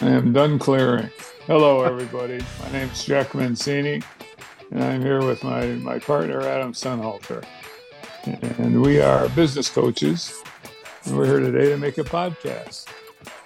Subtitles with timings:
[0.00, 1.10] I am done clearing.
[1.46, 2.38] Hello, everybody.
[2.62, 4.00] My name is Jack Mancini,
[4.70, 7.44] and I'm here with my, my partner, Adam Sonnhalter.
[8.24, 10.40] And we are business coaches,
[11.04, 12.88] and we're here today to make a podcast,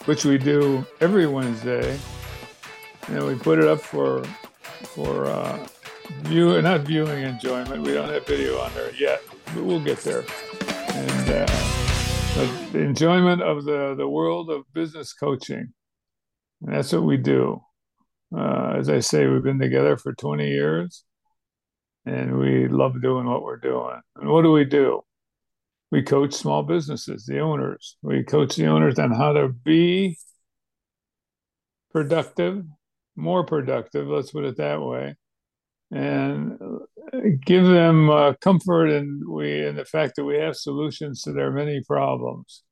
[0.05, 1.99] which we do every Wednesday.
[3.09, 4.23] And we put it up for
[4.95, 5.67] for uh,
[6.25, 7.81] view, not viewing enjoyment.
[7.81, 9.23] We don't have video on there yet,
[9.55, 10.25] but we'll get there.
[10.91, 15.73] And uh, the enjoyment of the, the world of business coaching.
[16.63, 17.61] And that's what we do.
[18.37, 21.05] Uh, as I say, we've been together for 20 years
[22.07, 24.01] and we love doing what we're doing.
[24.17, 25.03] And what do we do?
[25.91, 27.97] We coach small businesses, the owners.
[28.03, 30.17] We coach the owners on how to be
[31.91, 32.65] productive,
[33.15, 35.17] more productive, let's put it that way,
[35.91, 36.59] and
[37.45, 41.51] give them uh, comfort and we in the fact that we have solutions to their
[41.51, 42.63] many problems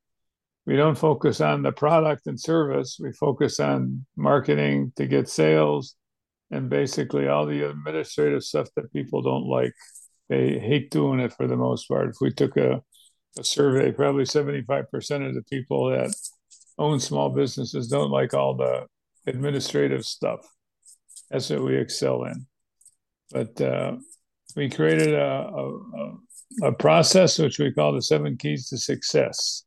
[0.71, 2.97] we don't focus on the product and service.
[3.03, 5.97] We focus on marketing to get sales
[6.53, 9.73] and basically all the administrative stuff that people don't like.
[10.29, 12.11] They hate doing it for the most part.
[12.11, 12.81] If we took a,
[13.37, 16.15] a survey, probably 75% of the people that
[16.79, 18.87] own small businesses don't like all the
[19.27, 20.47] administrative stuff.
[21.33, 22.47] That's what we excel in.
[23.33, 23.97] But uh,
[24.55, 29.65] we created a, a, a process which we call the seven keys to success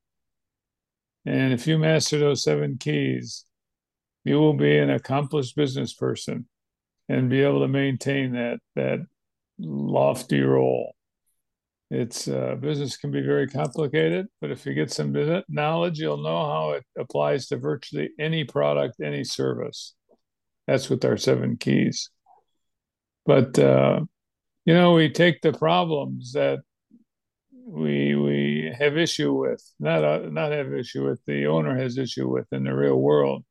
[1.26, 3.46] and if you master those seven keys,
[4.26, 6.48] you will be an accomplished business person
[7.10, 9.00] and be able to maintain that that
[9.60, 10.96] lofty role.
[11.92, 15.14] It's uh, business can be very complicated, but if you get some
[15.48, 19.94] knowledge, you'll know how it applies to virtually any product, any service.
[20.68, 22.10] That's with our seven keys.
[23.26, 24.02] But uh,
[24.66, 26.60] you know, we take the problems that
[27.66, 32.30] we we have issue with not uh, not have issue with the owner has issue
[32.30, 33.44] with in the real world.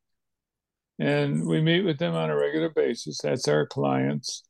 [0.99, 4.43] And we meet with them on a regular basis that's our clients.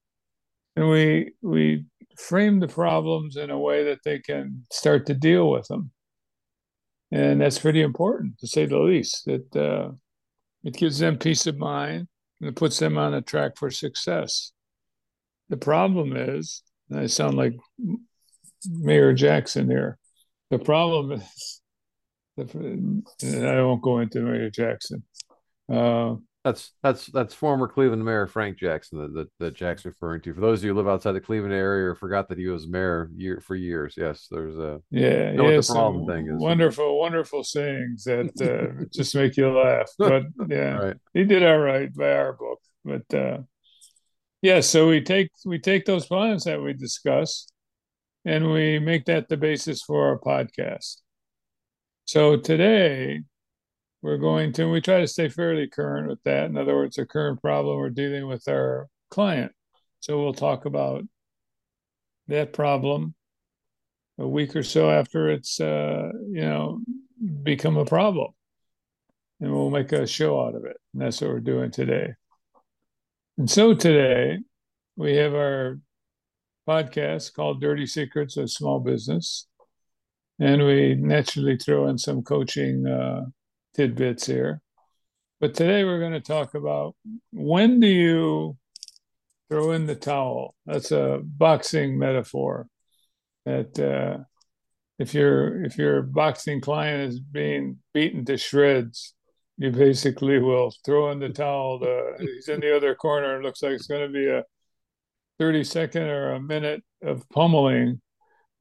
[0.76, 1.86] And we we
[2.18, 5.92] frame the problems in a way that they can start to deal with them.
[7.12, 9.92] And that's pretty important to say the least that uh,
[10.64, 12.08] it gives them peace of mind
[12.42, 14.52] and it puts them on a track for success.
[15.50, 16.64] The problem is
[16.94, 17.54] i sound like
[18.70, 19.98] Mayor Jackson here.
[20.50, 21.62] The problem is,
[22.38, 25.04] I won't go into Mayor Jackson.
[25.72, 30.34] Uh, that's that's that's former Cleveland Mayor Frank Jackson that, that, that Jack's referring to.
[30.34, 32.68] For those of you who live outside the Cleveland area or forgot that he was
[32.68, 36.42] mayor year for years, yes, there's a yeah, know yeah, the problem thing is.
[36.42, 39.90] Wonderful, wonderful sayings that uh, just make you laugh.
[39.98, 40.98] But yeah, right.
[41.14, 42.60] he did all right by our book.
[42.84, 43.38] But uh,
[44.42, 47.48] yeah, so we take we take those plans that we discuss
[48.26, 51.02] and we make that the basis for our podcast.
[52.06, 53.22] So today
[54.02, 56.46] we're going to, we try to stay fairly current with that.
[56.46, 59.52] In other words, a current problem we're dealing with our client.
[60.02, 61.04] So we'll talk about
[62.28, 63.16] that problem
[64.18, 66.82] a week or so after it's, uh, you know,
[67.44, 68.32] become a problem.
[69.40, 70.78] And we'll make a show out of it.
[70.94, 72.14] And that's what we're doing today.
[73.38, 74.40] And so today
[74.96, 75.80] we have our
[76.68, 79.48] podcast called Dirty Secrets of Small Business.
[80.40, 83.26] And we naturally throw in some coaching uh,
[83.76, 84.62] tidbits here.
[85.40, 86.96] But today we're going to talk about
[87.32, 88.58] when do you
[89.50, 90.56] throw in the towel?
[90.66, 92.68] That's a boxing metaphor.
[93.46, 94.24] That uh,
[95.00, 99.14] if your if your boxing client is being beaten to shreds,
[99.58, 101.80] you basically will throw in the towel.
[101.80, 103.38] The, he's in the other corner.
[103.38, 104.44] It looks like it's going to be a
[105.40, 108.02] 30 second or a minute of pummeling.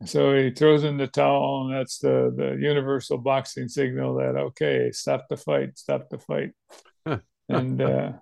[0.04, 4.90] So he throws in the towel, and that's the, the universal boxing signal that, okay,
[4.90, 6.50] stop the fight, stop the fight.
[7.48, 8.12] and uh,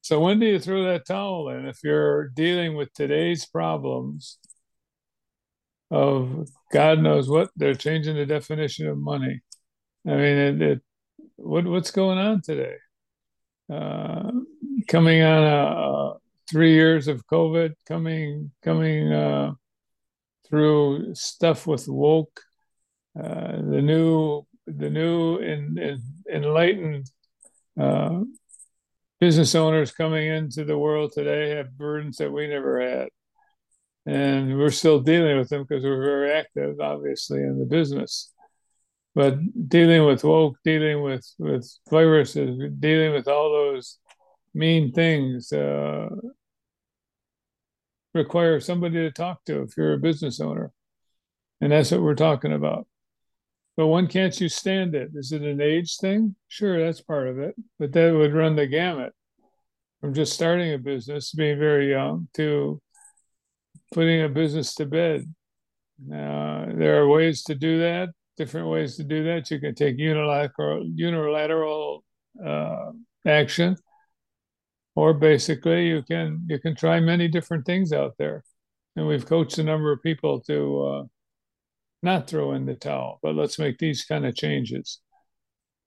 [0.00, 1.66] so when do you throw that towel in?
[1.66, 4.38] If you're dealing with today's problems
[5.90, 9.42] of God knows what, they're changing the definition of money.
[10.06, 10.82] I mean, it, it
[11.36, 12.76] what what's going on today?
[13.70, 14.30] Uh,
[14.86, 16.14] coming on a,
[16.48, 19.52] three years of COVID coming coming uh,
[20.46, 22.40] through stuff with woke,
[23.18, 26.02] uh, the new the new in, in,
[26.32, 27.10] enlightened
[27.80, 28.20] uh,
[29.20, 33.08] business owners coming into the world today have burdens that we never had,
[34.06, 38.32] and we're still dealing with them because we're very active, obviously, in the business.
[39.14, 43.98] But dealing with woke, dealing with with viruses, dealing with all those
[44.54, 45.52] mean things.
[45.52, 46.08] Uh,
[48.18, 50.72] require somebody to talk to if you're a business owner.
[51.60, 52.86] And that's what we're talking about.
[53.76, 55.10] but when can't you stand it?
[55.14, 56.34] Is it an age thing?
[56.48, 59.12] Sure, that's part of it, but that would run the gamut
[60.00, 62.80] from just starting a business, being very young, to
[63.94, 65.22] putting a business to bed.
[66.12, 69.50] Uh, there are ways to do that, different ways to do that.
[69.50, 72.04] You can take unilateral, unilateral
[72.44, 72.90] uh,
[73.26, 73.76] action,
[74.98, 78.42] or basically you can you can try many different things out there.
[78.96, 81.04] And we've coached a number of people to uh,
[82.02, 84.98] not throw in the towel, but let's make these kind of changes.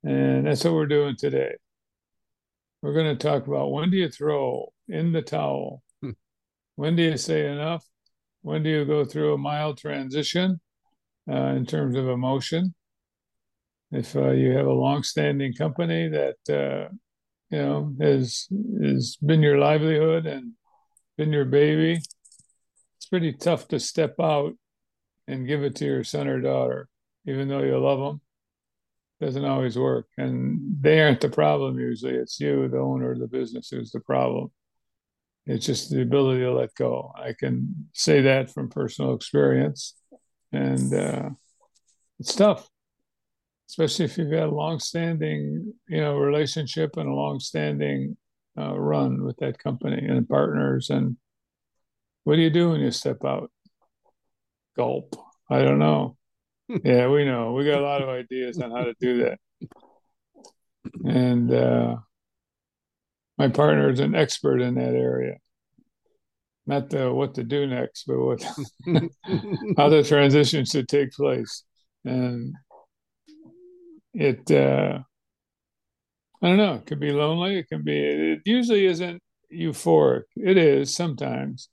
[0.04, 1.56] And that's what we're doing today.
[2.82, 5.84] We're going to talk about when do you throw in the towel?
[6.02, 6.12] Hmm.
[6.78, 7.84] When do you say enough?
[8.44, 10.62] When do you go through a mild transition
[11.30, 12.74] uh, in terms of emotion?
[13.92, 16.96] If uh, you have a long-standing company that uh,
[17.52, 18.48] you know has
[18.82, 20.54] has been your livelihood and
[21.18, 22.02] been your baby,
[22.98, 24.54] it's pretty tough to step out
[25.28, 26.90] and give it to your son or daughter,
[27.26, 28.22] even though you love them.
[29.20, 32.16] Doesn't always work, and they aren't the problem usually.
[32.16, 34.52] It's you, the owner of the business, who's the problem.
[35.46, 37.12] It's just the ability to let go.
[37.16, 39.96] I can say that from personal experience,
[40.52, 41.30] and uh,
[42.20, 42.68] it's tough,
[43.72, 48.18] especially if you've got a long-standing, you know, relationship and a long-standing
[48.60, 50.90] uh, run with that company and partners.
[50.90, 51.16] And
[52.26, 53.50] what do you do when you step out?
[54.76, 55.16] Gulp.
[55.50, 56.18] I don't know.
[56.84, 57.54] yeah, we know.
[57.54, 59.40] We got a lot of ideas on how to do that.
[61.06, 61.96] And uh,
[63.38, 65.36] my partner is an expert in that area.
[66.68, 68.44] Not the what to do next, but what
[69.78, 71.64] how the transition should take place.
[72.04, 72.54] And
[74.14, 75.00] it uh,
[76.42, 79.22] I don't know, it could be lonely, it can be it usually isn't
[79.54, 80.24] euphoric.
[80.36, 81.70] It is sometimes.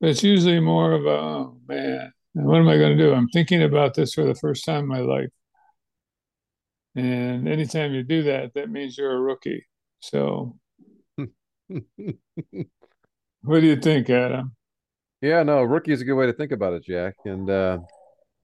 [0.00, 3.12] But it's usually more of a oh man, what am I going to do?
[3.12, 5.30] I'm thinking about this for the first time in my life.
[6.96, 9.66] And anytime you do that, that means you're a rookie.
[10.00, 10.56] So,
[11.16, 11.28] what
[13.60, 14.56] do you think, Adam?
[15.20, 17.14] Yeah, no, rookie is a good way to think about it, Jack.
[17.24, 17.78] And uh,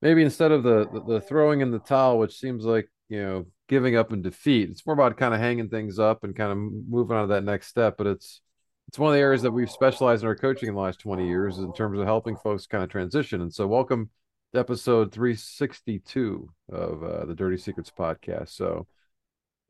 [0.03, 3.47] maybe instead of the, the, the throwing in the towel, which seems like you know
[3.69, 6.59] giving up in defeat, it's more about kind of hanging things up and kind of
[6.59, 7.97] moving on to that next step.
[7.97, 8.41] But it's
[8.89, 11.27] it's one of the areas that we've specialized in our coaching in the last 20
[11.27, 13.41] years in terms of helping folks kind of transition.
[13.41, 14.11] And so, welcome
[14.53, 18.51] to episode 362 of uh, the Dirty Secrets podcast.
[18.51, 18.87] So,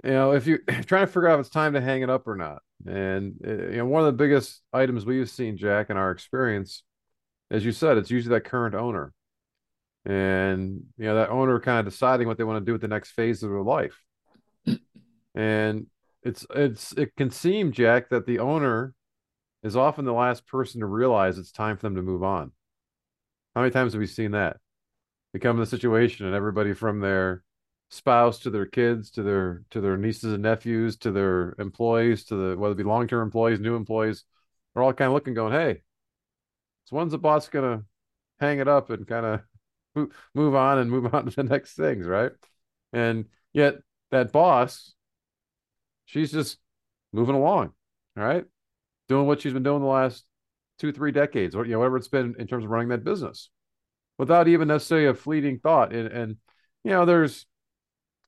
[0.04, 2.26] you know, if you're trying to figure out if it's time to hang it up
[2.26, 5.96] or not, and uh, you know, one of the biggest items we've seen, Jack, in
[5.96, 6.82] our experience,
[7.50, 9.14] as you said, it's usually that current owner,
[10.06, 12.88] and you know, that owner kind of deciding what they want to do with the
[12.88, 14.00] next phase of their life,
[15.34, 15.86] and
[16.22, 18.94] it's it's it can seem, Jack, that the owner
[19.62, 22.52] is often the last person to realize it's time for them to move on.
[23.54, 24.58] How many times have we seen that?
[25.32, 27.42] Become the situation and everybody from their
[27.88, 32.34] spouse to their kids to their to their nieces and nephews to their employees to
[32.34, 34.24] the whether it be long-term employees, new employees,
[34.74, 35.82] they're all kind of looking going, hey,
[36.84, 37.82] so when's the boss gonna
[38.38, 39.40] hang it up and kind of
[40.34, 42.32] move on and move on to the next things, right?
[42.92, 43.76] And yet
[44.10, 44.94] that boss,
[46.04, 46.58] she's just
[47.12, 47.72] moving along,
[48.16, 48.44] all right?
[49.08, 50.24] doing what she's been doing the last
[50.78, 53.50] two, three decades, or you know, whatever it's been in terms of running that business,
[54.18, 55.92] without even necessarily a fleeting thought.
[55.92, 56.36] And and
[56.84, 57.46] you know, there's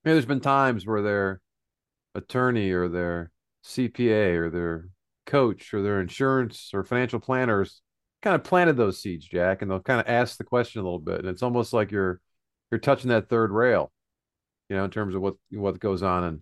[0.05, 1.41] you know, there's been times where their
[2.15, 3.31] attorney or their
[3.65, 4.89] CPA or their
[5.27, 7.83] coach or their insurance or financial planners
[8.23, 10.99] kind of planted those seeds, Jack, and they'll kind of ask the question a little
[10.99, 11.21] bit.
[11.21, 12.21] And it's almost like you're
[12.71, 13.93] you're touching that third rail,
[14.69, 16.25] you know, in terms of what what goes on.
[16.25, 16.41] And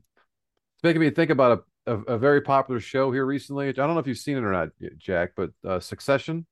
[0.74, 3.68] it's making me think about a a, a, very popular show here recently.
[3.68, 6.46] I don't know if you've seen it or not, Jack, but uh, Succession.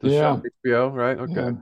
[0.00, 0.40] The yeah.
[0.64, 1.18] HBO, right?
[1.18, 1.34] Okay.
[1.34, 1.52] Yeah.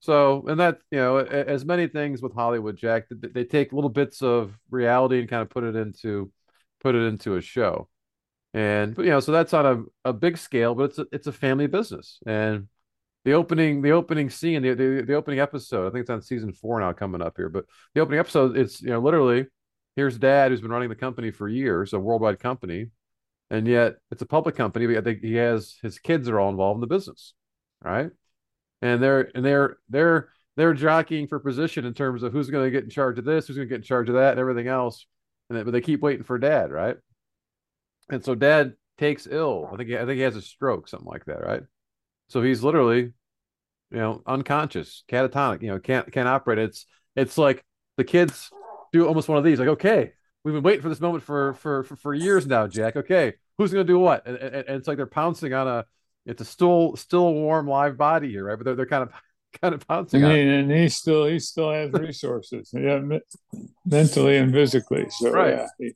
[0.00, 4.20] So, and that you know, as many things with Hollywood, Jack, they take little bits
[4.20, 6.32] of reality and kind of put it into
[6.80, 7.88] put it into a show.
[8.54, 9.66] And you know, so that's on
[10.04, 12.18] a, a big scale, but it's a, it's a family business.
[12.26, 12.68] And
[13.24, 16.52] the opening the opening scene, the, the the opening episode, I think it's on season
[16.52, 19.46] four now coming up here, but the opening episode, it's you know literally
[19.96, 22.88] here's dad who's been running the company for years, a worldwide company,
[23.50, 24.86] and yet it's a public company.
[24.86, 27.34] But think he has his kids are all involved in the business,
[27.82, 28.10] right?
[28.82, 32.70] And they're and they're they're they're jockeying for position in terms of who's going to
[32.70, 34.68] get in charge of this, who's going to get in charge of that, and everything
[34.68, 35.06] else.
[35.48, 36.96] And they, but they keep waiting for dad, right?
[38.12, 39.70] And so dad takes ill.
[39.72, 41.62] I think he, I think he has a stroke, something like that, right?
[42.28, 43.12] So he's literally,
[43.90, 45.62] you know, unconscious, catatonic.
[45.62, 46.58] You know, can't can't operate.
[46.58, 46.84] It's
[47.16, 47.64] it's like
[47.96, 48.50] the kids
[48.92, 49.58] do almost one of these.
[49.58, 50.12] Like, okay,
[50.44, 52.96] we've been waiting for this moment for for for, for years now, Jack.
[52.96, 54.26] Okay, who's gonna do what?
[54.26, 55.86] And, and, and, it's like they're pouncing on a
[56.26, 58.58] it's a still still warm live body here, right?
[58.58, 59.12] But they're they're kind of
[59.62, 60.38] kind of bouncing and on.
[60.38, 63.00] He, and he still he still has resources, yeah,
[63.86, 65.06] mentally and physically.
[65.08, 65.94] So right, yeah, he,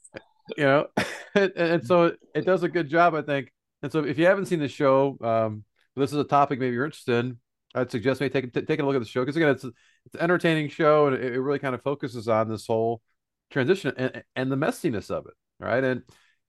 [0.56, 0.86] you know,
[1.34, 3.52] and, and, so it does a good job, I think.
[3.82, 5.64] And so if you haven't seen the show, um,
[5.96, 7.38] this is a topic maybe you're interested in.
[7.74, 10.20] I'd suggest maybe taking taking a look at the show because again, it's it's an
[10.20, 13.02] entertaining show and it, it really kind of focuses on this whole
[13.50, 15.84] transition and, and the messiness of it, right?
[15.84, 16.02] And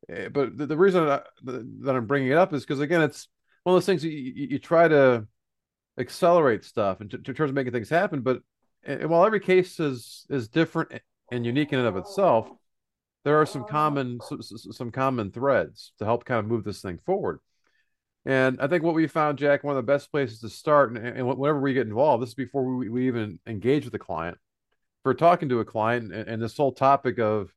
[0.09, 1.51] eh, but the, the reason that, I,
[1.81, 3.27] that I'm bringing it up is because again, it's
[3.63, 5.27] one of those things you, you, you try to
[5.99, 8.21] accelerate stuff in, t- in terms of making things happen.
[8.21, 8.41] But
[8.83, 10.93] and eh, while every case is is different
[11.31, 12.49] and unique in and of itself,
[13.27, 17.41] there are some common some common threads to help kind of move this thing forward.
[18.25, 21.05] And I think what we found, Jack, one of the best places to start, and,
[21.05, 24.37] and whenever we get involved, this is before we, we even engage with the client,
[25.03, 27.53] for talking to a client and, and, this whole topic of,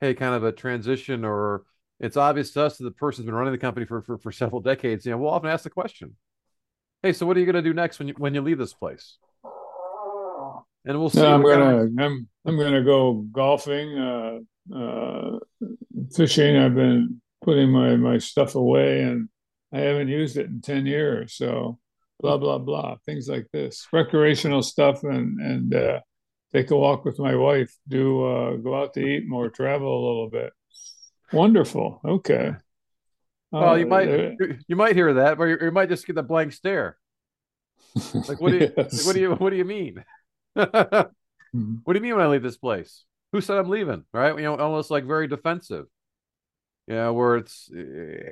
[0.00, 1.64] hey, kind of a transition, or
[1.98, 4.60] it's obvious to us that the person's been running the company for, for, for several
[4.60, 5.06] decades.
[5.06, 6.14] You know, we'll often ask the question,
[7.02, 8.74] hey, so what are you going to do next when you when you leave this
[8.74, 9.18] place?
[10.84, 11.24] And we'll see.
[11.24, 14.38] I'm gonna I'm I'm gonna go golfing, uh,
[14.74, 15.38] uh,
[16.14, 16.56] fishing.
[16.56, 19.28] I've been putting my my stuff away and
[19.72, 21.34] I haven't used it in 10 years.
[21.34, 21.78] So
[22.20, 26.00] blah, blah, blah, things like this, recreational stuff and, and, uh,
[26.52, 30.06] take a walk with my wife, do, uh, go out to eat more, travel a
[30.06, 30.52] little bit.
[31.32, 32.00] Wonderful.
[32.04, 32.52] Okay.
[33.52, 34.08] Well, you uh, might,
[34.66, 36.96] you might hear that, but you, you might just get the blank stare.
[38.14, 39.06] Like, what do you, yes.
[39.06, 40.04] what do you, what do you mean?
[40.58, 41.74] mm-hmm.
[41.84, 43.04] What do you mean when I leave this place?
[43.32, 44.04] Who said I'm leaving?
[44.12, 44.36] Right?
[44.36, 45.86] You know, almost like very defensive.
[46.86, 47.70] Yeah, where it's,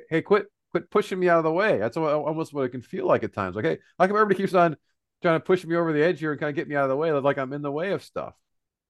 [0.09, 1.77] hey, quit, quit pushing me out of the way.
[1.77, 3.55] That's almost what it can feel like at times.
[3.55, 4.75] Like, hey, how come everybody keeps on
[5.21, 6.89] trying to push me over the edge here and kind of get me out of
[6.89, 7.11] the way?
[7.11, 8.33] Like I'm in the way of stuff.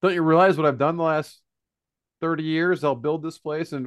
[0.02, 1.40] Don't you realize what I've done the last
[2.20, 2.82] 30 years?
[2.82, 3.86] I'll build this place and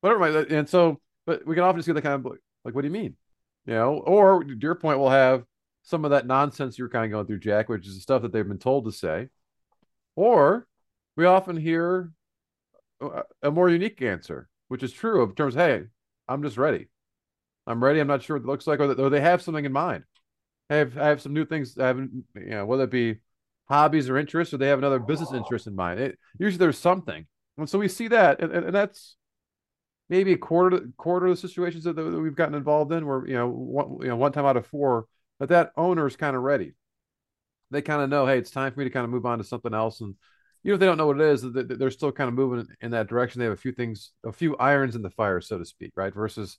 [0.00, 0.38] whatever.
[0.44, 2.32] And so, but we can often just get the kind of
[2.64, 3.16] like, what do you mean?
[3.66, 5.44] You know, or to your point, we'll have
[5.82, 8.32] some of that nonsense you're kind of going through, Jack, which is the stuff that
[8.32, 9.28] they've been told to say.
[10.14, 10.66] Or
[11.16, 12.12] we often hear
[13.42, 15.84] a more unique answer, which is true of terms, hey,
[16.28, 16.88] I'm just ready.
[17.66, 18.00] I'm ready.
[18.00, 20.04] I'm not sure what it looks like, or, that they have something in mind.
[20.68, 21.76] I have I have some new things.
[21.78, 23.16] I haven't, you know, whether it be
[23.68, 26.00] hobbies or interests, or they have another business interest in mind.
[26.00, 27.26] It, usually there's something,
[27.56, 29.16] and so we see that, and, and that's
[30.08, 33.34] maybe a quarter quarter of the situations that, that we've gotten involved in, where you
[33.34, 35.06] know, one, you know, one time out of four,
[35.38, 36.74] that that owner is kind of ready.
[37.70, 39.44] They kind of know, hey, it's time for me to kind of move on to
[39.44, 40.14] something else, and
[40.62, 42.90] you know, if they don't know what it is, they're still kind of moving in
[42.90, 43.38] that direction.
[43.38, 46.12] They have a few things, a few irons in the fire, so to speak, right?
[46.12, 46.58] Versus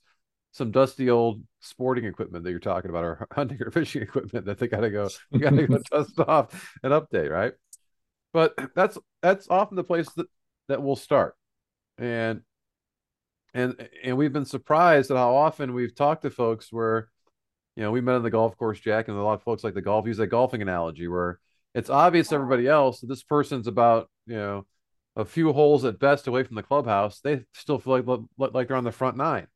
[0.52, 4.58] some dusty old sporting equipment that you're talking about, or hunting or fishing equipment that
[4.58, 7.52] they gotta go, gotta go dust off and update, right?
[8.32, 10.26] But that's that's often the place that
[10.68, 11.36] that will start,
[11.98, 12.42] and
[13.54, 17.08] and and we've been surprised at how often we've talked to folks where,
[17.76, 19.74] you know, we met on the golf course, Jack, and a lot of folks like
[19.74, 21.38] the golf use that golfing analogy where
[21.74, 24.66] it's obvious to everybody else that this person's about you know
[25.16, 27.20] a few holes at best away from the clubhouse.
[27.20, 29.46] They still feel like like they're on the front nine.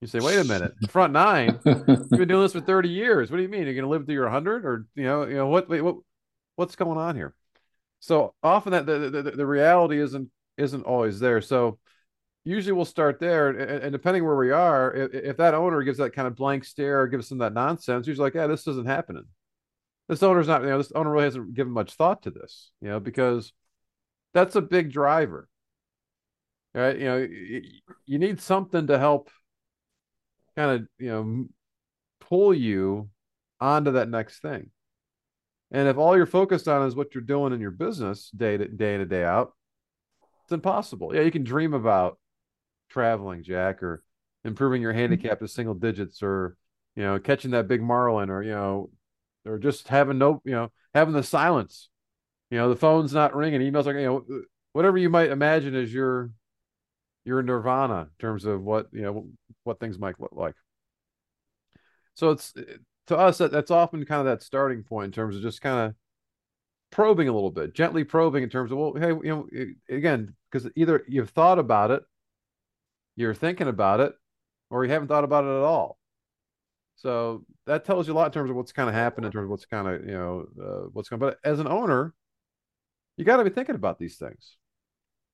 [0.00, 1.58] You say, wait a minute, the front nine.
[1.64, 3.30] You've been doing this for thirty years.
[3.30, 3.64] What do you mean?
[3.64, 5.68] You're going to live to your hundred, or you know, you know what?
[5.68, 5.96] Wait, what?
[6.56, 7.34] What's going on here?
[8.00, 11.40] So often that the, the, the reality isn't isn't always there.
[11.40, 11.78] So
[12.44, 15.98] usually we'll start there, and, and depending where we are, if, if, that owner gives
[15.98, 18.86] that kind of blank stare, or gives them that nonsense, usually like, yeah, this isn't
[18.86, 19.24] happening
[20.10, 22.88] this owner's not, you know, this owner really hasn't given much thought to this, you
[22.88, 23.52] know, because
[24.34, 25.48] that's a big driver.
[26.74, 26.98] Right?
[26.98, 27.62] You know, you,
[28.06, 29.30] you need something to help
[30.56, 31.46] kind of, you know,
[32.18, 33.08] pull you
[33.60, 34.70] onto that next thing.
[35.70, 38.66] And if all you're focused on is what you're doing in your business day to
[38.66, 39.52] day to day out,
[40.42, 41.14] it's impossible.
[41.14, 42.18] Yeah, you can dream about
[42.88, 44.02] traveling, Jack, or
[44.44, 45.02] improving your mm-hmm.
[45.02, 46.56] handicap to single digits, or
[46.96, 48.90] you know, catching that big marlin, or you know,
[49.46, 51.88] or just having no, you know, having the silence.
[52.50, 54.42] You know, the phone's not ringing, emails are, you know,
[54.72, 56.30] whatever you might imagine is your
[57.24, 59.26] your nirvana in terms of what you know
[59.64, 60.54] what things might look like.
[62.14, 62.52] So it's
[63.06, 65.88] to us that, that's often kind of that starting point in terms of just kind
[65.88, 65.94] of
[66.90, 69.46] probing a little bit, gently probing in terms of well, hey, you know,
[69.88, 72.02] again, because either you've thought about it,
[73.16, 74.12] you're thinking about it,
[74.70, 75.98] or you haven't thought about it at all.
[77.00, 79.44] So that tells you a lot in terms of what's kind of happened, in terms
[79.44, 81.18] of what's kind of you know uh, what's going.
[81.18, 82.14] But as an owner,
[83.16, 84.56] you got to be thinking about these things,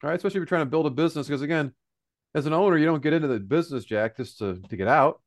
[0.00, 0.14] right?
[0.14, 1.72] Especially if you're trying to build a business, because again,
[2.36, 5.20] as an owner, you don't get into the business, Jack, just to to get out.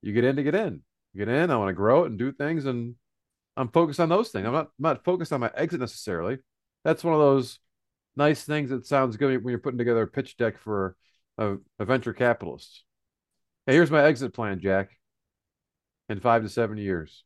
[0.00, 0.80] You get in to get in.
[1.12, 1.50] You get in.
[1.50, 2.94] I want to grow it and do things, and
[3.54, 4.46] I'm focused on those things.
[4.46, 6.38] I'm not I'm not focused on my exit necessarily.
[6.82, 7.58] That's one of those
[8.16, 10.96] nice things that sounds good when you're putting together a pitch deck for
[11.36, 12.84] a, a venture capitalist.
[13.66, 14.97] Hey, here's my exit plan, Jack
[16.08, 17.24] in five to seven years.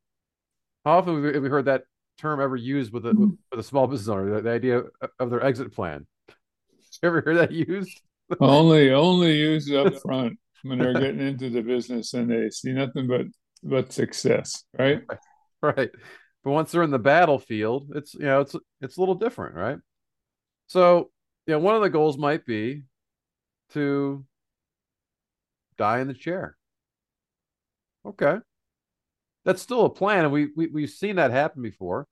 [0.84, 1.84] How often have we heard that
[2.18, 3.30] term ever used with a hmm.
[3.50, 4.34] with a small business owner?
[4.34, 4.82] The, the idea
[5.18, 6.06] of their exit plan.
[6.28, 6.34] You
[7.04, 8.00] ever hear that used?
[8.40, 13.06] only only used up front when they're getting into the business and they see nothing
[13.06, 13.26] but
[13.62, 15.02] but success, right?
[15.64, 15.90] Right.
[16.42, 19.78] But once they're in the battlefield, it's you know it's it's a little different, right?
[20.66, 21.12] So
[21.46, 22.82] you know one of the goals might be
[23.74, 24.24] to
[25.78, 26.56] die in the chair.
[28.04, 28.38] Okay,
[29.44, 32.06] that's still a plan, and we, we we've seen that happen before.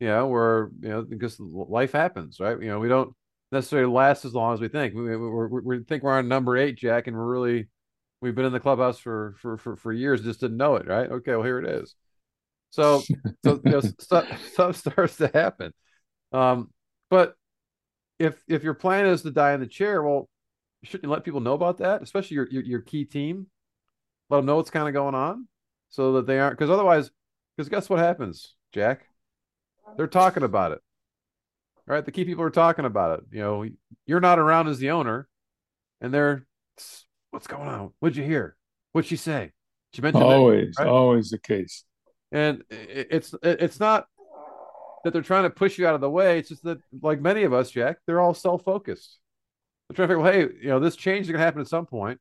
[0.00, 2.60] You know, where you know because life happens, right?
[2.60, 3.14] You know, we don't
[3.52, 4.94] necessarily last as long as we think.
[4.94, 7.68] We, we, we, think we're on number eight, Jack, and we're really
[8.20, 11.10] we've been in the clubhouse for for for, for years, just didn't know it, right?
[11.10, 11.94] Okay, well here it is.
[12.70, 13.00] So
[13.44, 15.72] so you know, stuff, stuff starts to happen.
[16.32, 16.70] Um,
[17.10, 17.34] but
[18.18, 20.28] if if your plan is to die in the chair, well,
[20.82, 23.46] shouldn't you let people know about that, especially your your, your key team?
[24.30, 25.48] Let them know what's kind of going on,
[25.90, 27.10] so that they aren't because otherwise,
[27.56, 29.06] because guess what happens, Jack?
[29.96, 30.80] They're talking about it.
[31.86, 33.24] Right, the key people are talking about it.
[33.32, 33.66] You know,
[34.04, 35.26] you're not around as the owner,
[36.00, 36.46] and they're
[37.30, 37.92] what's going on?
[38.00, 38.56] What'd you hear?
[38.92, 39.52] What'd she say?
[39.94, 40.90] She mentioned always, that, right?
[40.90, 41.84] always the case.
[42.30, 44.06] And it's it's not
[45.04, 46.38] that they're trying to push you out of the way.
[46.38, 49.18] It's just that, like many of us, Jack, they're all self focused.
[49.88, 51.68] They're trying to figure, well, hey, you know, this change is going to happen at
[51.68, 52.20] some point.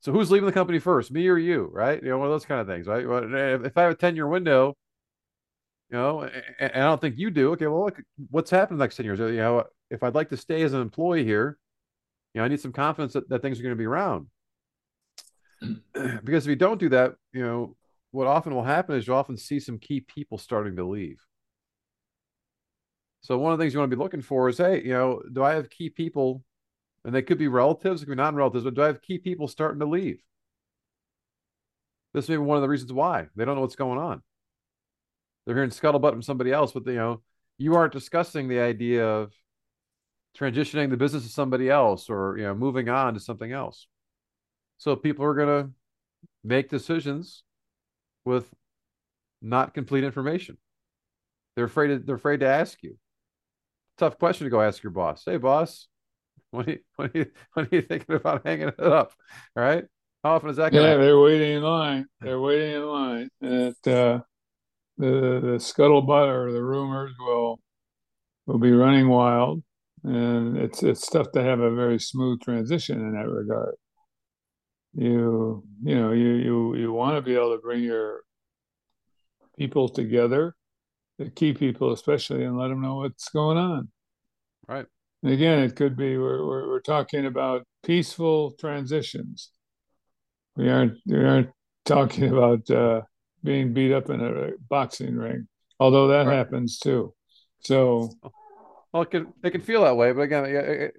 [0.00, 1.68] So who's leaving the company first, me or you?
[1.72, 2.02] Right?
[2.02, 3.04] You know, one of those kind of things, right?
[3.04, 4.76] Eh, if I have a ten year window,
[5.90, 6.28] you know,
[6.60, 7.52] and I don't think you do.
[7.52, 8.00] Okay, well, look,
[8.30, 9.18] what's happened the next ten years?
[9.18, 11.58] You know, if I'd like to stay as an employee here,
[12.34, 14.26] you know, I need some confidence that, that things are going to be around.
[16.24, 17.76] because if you don't do that, you know,
[18.10, 21.20] what often will happen is you'll often see some key people starting to leave.
[23.20, 25.22] So one of the things you want to be looking for is, hey, you know,
[25.32, 26.42] do I have key people,
[27.08, 29.48] and they could be relatives, it could be non-relatives, but do I have key people
[29.48, 30.22] starting to leave?
[32.12, 34.20] This may be one of the reasons why they don't know what's going on.
[35.46, 37.22] They're hearing scuttlebutt from somebody else, but you know,
[37.56, 39.32] you aren't discussing the idea of
[40.38, 43.86] transitioning the business to somebody else or you know moving on to something else.
[44.76, 45.70] So people are going to
[46.44, 47.42] make decisions
[48.26, 48.52] with
[49.40, 50.58] not complete information.
[51.56, 52.98] They're afraid to, they're afraid to ask you.
[53.96, 55.22] Tough question to go ask your boss.
[55.24, 55.88] Hey, boss,
[56.50, 59.12] when are you, when are you, when are you thinking about hanging it up?
[59.56, 59.84] All right.
[60.24, 60.82] How often is that going?
[60.82, 61.04] Yeah, happen?
[61.04, 62.06] they're waiting in line.
[62.20, 63.28] They're waiting in line.
[63.40, 64.20] And uh,
[64.98, 67.60] the the scuttlebutt or the rumors will
[68.46, 69.62] will be running wild,
[70.02, 73.76] and it's it's tough to have a very smooth transition in that regard.
[74.94, 78.22] You you know you you you want to be able to bring your
[79.56, 80.56] people together,
[81.18, 83.88] the key people especially, and let them know what's going on.
[84.66, 84.86] Right.
[85.22, 89.50] And again, it could be we're we're, we're talking about peaceful transitions.
[90.56, 91.50] We aren't we aren't
[91.84, 93.02] talking about uh,
[93.42, 95.48] being beat up in a boxing ring,
[95.80, 96.36] although that right.
[96.36, 97.14] happens too.
[97.60, 98.10] So
[98.92, 100.92] well, it can it can feel that way, but again,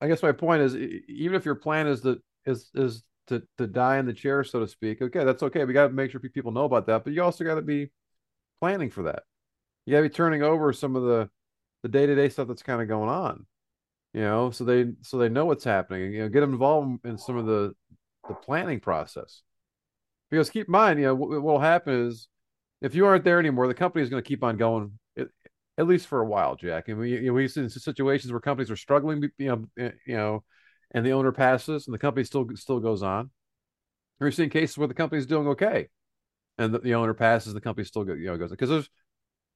[0.00, 3.66] I guess my point is, even if your plan is that is is to to
[3.66, 5.64] die in the chair, so to speak, okay, that's okay.
[5.64, 7.90] We got to make sure people know about that, but you also got to be
[8.60, 9.24] planning for that.
[9.84, 11.28] You got to be turning over some of the
[11.82, 13.46] the day to day stuff that's kind of going on,
[14.12, 16.12] you know, so they so they know what's happening.
[16.12, 17.74] You know, get them involved in some of the
[18.28, 19.42] the planning process.
[20.30, 22.28] Because keep in mind, you know, what will happen is
[22.80, 24.92] if you aren't there anymore, the company is going to keep on going
[25.80, 26.88] at least for a while, Jack.
[26.88, 30.14] And we you know, we've seen situations where companies are struggling, you know, eh, you
[30.14, 30.44] know,
[30.90, 33.30] and the owner passes and the company still still goes on.
[34.20, 35.88] We've seen cases where the company's doing okay,
[36.58, 38.90] and the, the owner passes, the company still go, you know goes because there's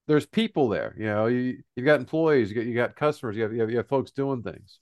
[0.07, 0.95] there's people there.
[0.97, 3.71] You know, you you've got employees, you got you got customers, you have, you have
[3.71, 4.79] you have folks doing things.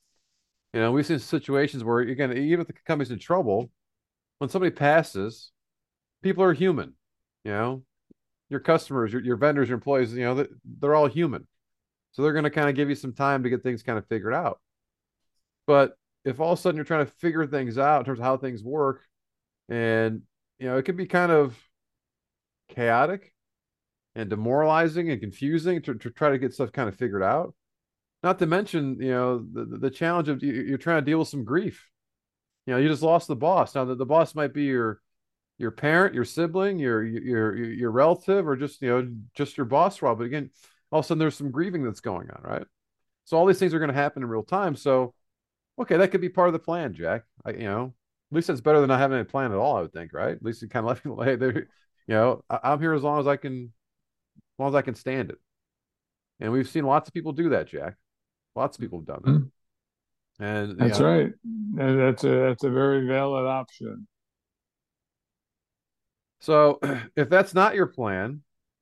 [0.73, 3.71] You know, we've seen situations where again, even if the company's in trouble,
[4.39, 5.51] when somebody passes,
[6.21, 6.93] people are human.
[7.43, 7.83] You know,
[8.49, 10.47] your customers, your, your vendors, your employees, you know,
[10.79, 11.47] they're all human.
[12.11, 14.07] So they're going to kind of give you some time to get things kind of
[14.07, 14.59] figured out.
[15.65, 18.25] But if all of a sudden you're trying to figure things out in terms of
[18.25, 19.01] how things work,
[19.69, 20.21] and
[20.59, 21.57] you know, it can be kind of
[22.69, 23.33] chaotic
[24.15, 27.53] and demoralizing and confusing to, to try to get stuff kind of figured out.
[28.21, 31.43] Not to mention, you know, the, the challenge of you're trying to deal with some
[31.43, 31.89] grief.
[32.65, 33.75] You know, you just lost the boss.
[33.75, 35.01] Now, the, the boss might be your
[35.57, 40.01] your parent, your sibling, your your your relative, or just you know just your boss,
[40.01, 40.19] Rob.
[40.19, 40.51] But again,
[40.91, 42.65] all of a sudden there's some grieving that's going on, right?
[43.25, 44.75] So all these things are going to happen in real time.
[44.75, 45.13] So,
[45.79, 47.23] okay, that could be part of the plan, Jack.
[47.45, 47.93] I, you know,
[48.31, 49.77] at least it's better than not having a plan at all.
[49.77, 50.35] I would think, right?
[50.35, 51.47] At least you kind of let people, hey, they
[52.07, 53.71] you know, I, am here as long as I can,
[54.63, 55.37] long as I can stand it.
[56.39, 57.95] And we've seen lots of people do that, Jack.
[58.55, 59.31] Lots of people have done that.
[59.31, 60.43] Mm-hmm.
[60.43, 61.31] And that's know, right.
[61.79, 64.07] And that's a that's a very valid option.
[66.41, 66.79] So
[67.15, 68.41] if that's not your plan,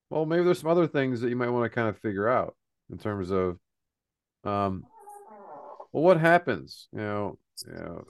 [0.10, 2.56] well, maybe there's some other things that you might want to kind of figure out
[2.92, 3.58] in terms of,
[4.44, 4.86] um,
[5.92, 8.06] well, what happens, you know, you know,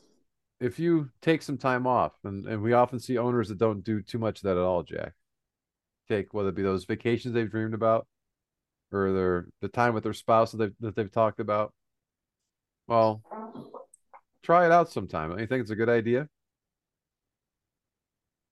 [0.60, 4.02] if you take some time off, and, and we often see owners that don't do
[4.02, 5.14] too much of that at all, Jack.
[6.12, 8.06] Take whether it be those vacations they've dreamed about,
[8.92, 11.74] or their the time with their spouse that they've that they've talked about.
[12.90, 13.24] Well,
[14.44, 15.34] try it out sometime.
[15.34, 16.28] Do You think it's a good idea?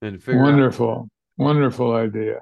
[0.01, 2.39] And figure wonderful, out, wonderful idea.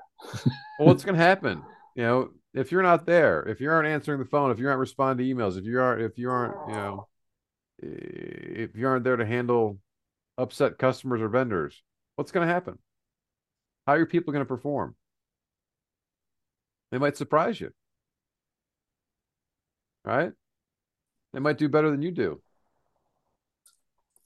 [0.78, 1.64] well, what's going to happen?
[1.96, 4.80] You know, if you're not there, if you aren't answering the phone, if you aren't
[4.80, 7.08] responding to emails, if you aren't, if you aren't, you know,
[7.80, 9.80] if you aren't there to handle
[10.38, 11.82] upset customers or vendors,
[12.16, 12.78] what's going to happen?
[13.88, 14.94] How are your people going to perform?
[16.91, 17.71] They might surprise you,
[20.06, 20.32] right?
[21.34, 22.41] They might do better than you do.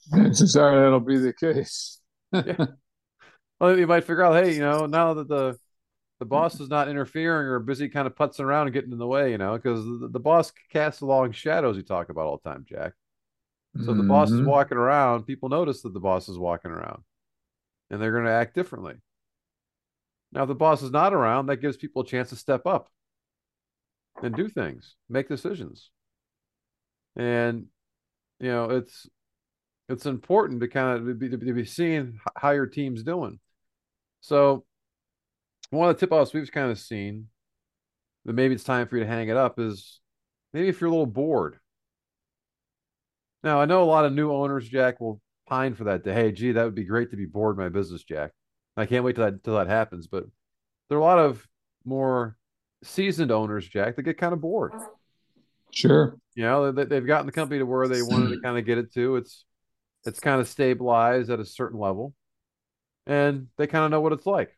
[0.13, 1.99] Chances are that'll be the case.
[2.31, 2.65] yeah.
[3.59, 5.57] Well, you might figure out, hey, you know, now that the
[6.19, 9.07] the boss is not interfering or busy kind of putzing around and getting in the
[9.07, 12.47] way, you know, because the, the boss casts long shadows you talk about all the
[12.47, 12.93] time, Jack.
[13.75, 13.97] So mm-hmm.
[13.97, 14.49] the boss is mm-hmm.
[14.49, 17.01] walking around, people notice that the boss is walking around
[17.89, 18.95] and they're going to act differently.
[20.31, 22.89] Now, if the boss is not around, that gives people a chance to step up
[24.23, 25.89] and do things, make decisions.
[27.15, 27.65] And,
[28.39, 29.07] you know, it's,
[29.89, 33.39] it's important to kind of be, to be seeing how your team's doing.
[34.21, 34.63] So
[35.69, 37.27] one of the tip offs we've kind of seen
[38.25, 39.99] that maybe it's time for you to hang it up is
[40.53, 41.57] maybe if you're a little bored.
[43.43, 46.13] Now, I know a lot of new owners, Jack, will pine for that day.
[46.13, 48.31] Hey, gee, that would be great to be bored my business, Jack.
[48.77, 50.07] I can't wait till that till that happens.
[50.07, 50.25] But
[50.89, 51.47] there are a lot of
[51.85, 52.37] more
[52.83, 54.73] seasoned owners, Jack, that get kind of bored.
[55.71, 56.17] Sure.
[56.35, 58.77] You know, they, they've gotten the company to where they wanted to kind of get
[58.77, 59.17] it to.
[59.17, 59.45] It's
[60.05, 62.13] it's kind of stabilized at a certain level,
[63.05, 64.57] and they kind of know what it's like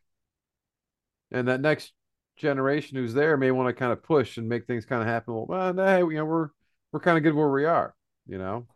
[1.33, 1.91] and that next
[2.37, 5.33] generation who's there may want to kind of push and make things kind of happen.
[5.47, 6.49] Well, hey, you know, we're
[6.91, 7.93] we're kind of good where we are,
[8.27, 8.67] you know.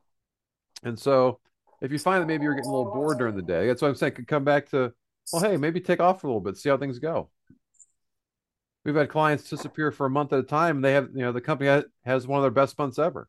[0.84, 1.40] And so,
[1.82, 3.90] if you find that maybe you're getting a little bored during the day, that's what
[3.90, 4.14] I'm saying.
[4.14, 4.92] Could come back to,
[5.32, 7.30] well, hey, maybe take off for a little bit, see how things go.
[8.86, 11.34] We've had clients disappear for a month at a time, and they have, you know,
[11.34, 13.28] the company has one of their best months ever.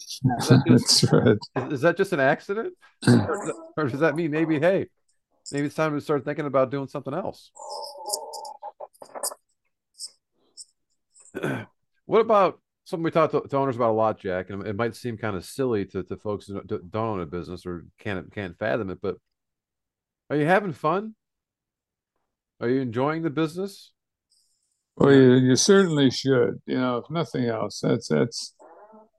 [0.00, 1.38] Is that just, That's right.
[1.72, 2.74] Is that just an accident,
[3.06, 4.88] or, or does that mean maybe, hey,
[5.52, 7.52] maybe it's time to start thinking about doing something else?
[12.06, 14.50] what about something we talk to, to, owners about a lot, Jack?
[14.50, 17.64] And it might seem kind of silly to, to folks who don't own a business
[17.66, 19.16] or can't can't fathom it, but
[20.30, 21.14] are you having fun?
[22.60, 23.92] Are you enjoying the business?
[24.96, 26.60] Well, you, you certainly should.
[26.66, 28.54] You know, if nothing else, that's that's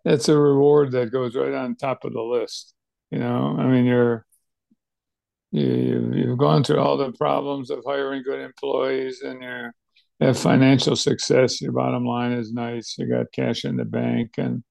[0.03, 2.73] that's a reward that goes right on top of the list.
[3.11, 4.25] You know, I mean, you're
[5.51, 9.73] you, you've gone through all the problems of hiring good employees, and you're
[10.21, 14.63] have financial success, your bottom line is nice, you got cash in the bank, and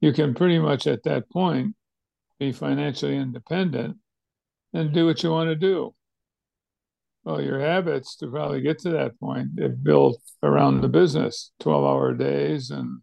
[0.00, 1.76] you can pretty much at that point
[2.40, 3.96] be financially independent
[4.72, 5.94] and do what you want to do.
[7.24, 11.84] Well, your habits to probably get to that point, they've built around the business 12
[11.84, 13.00] hour days and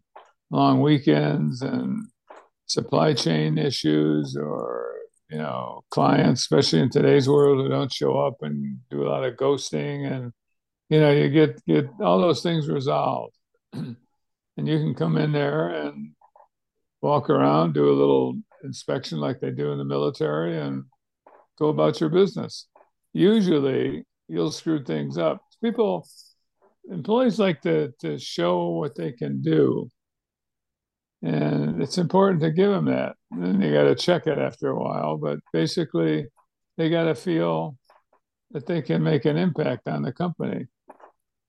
[0.50, 2.06] long weekends and
[2.66, 4.94] supply chain issues or
[5.28, 9.24] you know clients especially in today's world who don't show up and do a lot
[9.24, 10.32] of ghosting and
[10.90, 13.34] you know, you get get all those things resolved,
[13.72, 13.96] and
[14.56, 16.12] you can come in there and
[17.00, 20.84] walk around, do a little inspection like they do in the military, and
[21.60, 22.66] go about your business.
[23.12, 25.42] Usually, you'll screw things up.
[25.62, 26.06] People,
[26.90, 29.90] employees like to to show what they can do,
[31.22, 33.16] and it's important to give them that.
[33.30, 36.26] Then you got to check it after a while, but basically,
[36.76, 37.76] they got to feel
[38.52, 40.66] that they can make an impact on the company.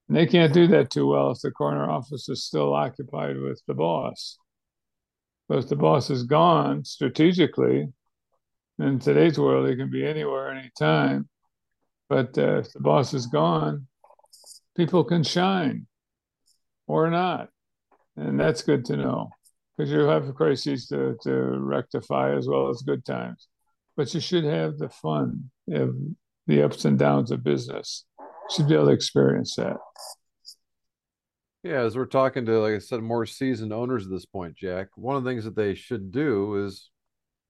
[0.07, 3.61] And they can't do that too well if the corner office is still occupied with
[3.65, 4.37] the boss.
[5.47, 7.87] But if the boss is gone strategically,
[8.81, 11.29] in today's world, it can be anywhere, anytime.
[12.09, 13.87] But uh, if the boss is gone,
[14.75, 15.87] people can shine
[16.87, 17.49] or not.
[18.17, 19.29] And that's good to know
[19.77, 23.47] because you have crises to, to rectify as well as good times.
[23.95, 25.95] But you should have the fun of
[26.47, 28.05] the ups and downs of business
[28.49, 29.77] should be able to experience that.
[31.63, 34.87] Yeah, as we're talking to, like I said, more seasoned owners at this point, Jack,
[34.95, 36.90] one of the things that they should do is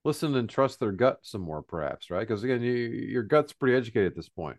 [0.03, 2.27] listen and trust their gut some more, perhaps, right?
[2.27, 4.57] Because again, you, your gut's pretty educated at this point.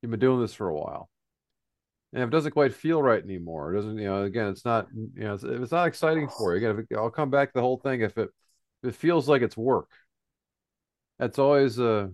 [0.00, 1.08] You've been doing this for a while.
[2.12, 4.88] And if it doesn't quite feel right anymore, it doesn't, you know, again, it's not,
[4.94, 7.54] you know, it's, if it's not exciting for you, again, it, I'll come back to
[7.54, 8.02] the whole thing.
[8.02, 8.28] If it,
[8.82, 9.88] if it feels like it's work,
[11.18, 12.10] that's always a,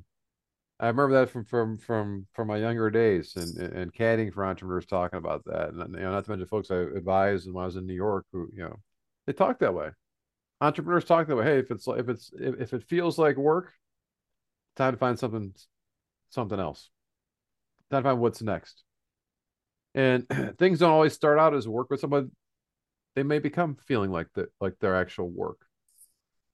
[0.80, 4.86] I remember that from from from from my younger days and and caddying for entrepreneurs
[4.86, 5.70] talking about that.
[5.70, 8.26] And you know, not to mention folks I advised when I was in New York
[8.32, 8.76] who, you know,
[9.26, 9.90] they talk that way.
[10.60, 11.44] Entrepreneurs talk that way.
[11.44, 13.72] Hey, if it's if it's if, if it feels like work,
[14.76, 15.54] time to find something
[16.30, 16.90] something else.
[17.90, 18.82] Time to find what's next.
[19.94, 20.26] And
[20.58, 22.32] things don't always start out as work with someone.
[23.14, 25.58] They may become feeling like that like their actual work.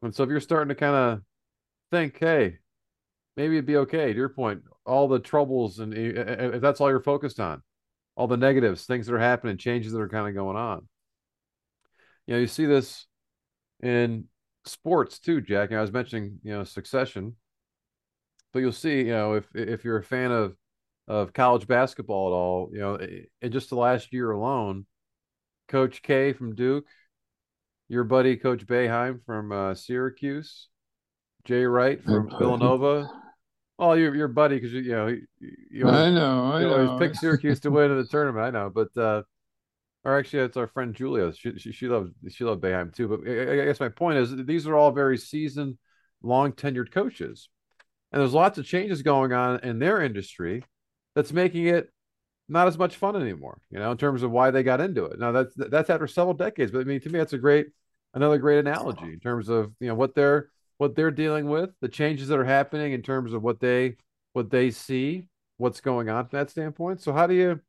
[0.03, 1.23] And so if you're starting to kind of
[1.91, 2.59] think, hey,
[3.37, 4.13] maybe it'd be okay.
[4.13, 7.41] To your point, all the troubles and eh, eh, eh, if that's all you're focused
[7.41, 7.63] on,
[8.17, 10.87] all the negatives, things that are happening, changes that are kind of going on.
[12.27, 13.07] You know, you see this
[13.85, 14.25] in
[14.65, 15.71] sports too, Jack.
[15.71, 17.37] And I was mentioning, you know, succession,
[18.53, 20.57] but you'll see, you know, if if you're a fan of
[21.07, 22.99] of college basketball at all, you know,
[23.43, 24.87] in just the last year alone,
[25.69, 26.87] Coach K from Duke,
[27.89, 30.69] your buddy Coach Boeheim from uh, Syracuse,
[31.45, 33.09] Jay Wright from Villanova.
[33.79, 35.27] Oh, you're your buddy because you, you know you,
[35.71, 36.87] you always, I know I you know.
[36.87, 38.47] always pick Syracuse to win in the tournament.
[38.47, 39.23] I know, but uh,
[40.05, 41.33] or actually, it's our friend Julia.
[41.33, 43.09] She she, she loves she loved Boeheim too.
[43.09, 45.79] But I, I guess my point is these are all very seasoned,
[46.23, 47.49] long tenured coaches,
[48.13, 50.65] and there's lots of changes going on in their industry
[51.15, 51.91] that's making it
[52.49, 53.61] not as much fun anymore.
[53.71, 55.19] You know, in terms of why they got into it.
[55.19, 57.69] Now that's that's after several decades, but I mean, to me, that's a great
[58.13, 61.89] another great analogy in terms of you know what they're what they're dealing with, the
[61.89, 63.97] changes that are happening in terms of what they
[64.33, 67.01] what they see, what's going on from that standpoint.
[67.01, 67.61] So how do you,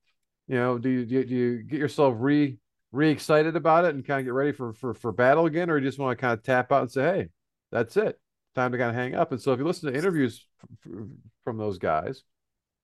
[0.48, 2.58] you know, do you do you, get yourself re
[2.92, 5.78] re excited about it and kind of get ready for for for battle again, or
[5.78, 7.30] you just want to kind of tap out and say, hey,
[7.72, 8.20] that's it,
[8.56, 9.32] time to kind of hang up.
[9.32, 10.46] And so if you listen to interviews
[11.44, 12.24] from those guys,